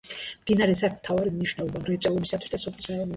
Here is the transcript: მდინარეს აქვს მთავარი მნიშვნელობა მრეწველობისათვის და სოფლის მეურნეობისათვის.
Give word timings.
მდინარეს 0.43 0.79
აქვს 0.87 1.01
მთავარი 1.03 1.33
მნიშვნელობა 1.35 1.83
მრეწველობისათვის 1.83 2.55
და 2.57 2.61
სოფლის 2.65 2.89
მეურნეობისათვის. 2.89 3.09